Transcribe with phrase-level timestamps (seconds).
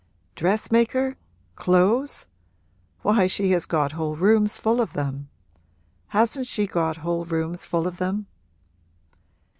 [0.33, 1.15] 'Dressmaker?
[1.55, 2.25] Clothes?
[3.03, 5.29] Why, she has got whole rooms full of them.
[6.07, 8.25] Hasn't she got whole rooms full of them?'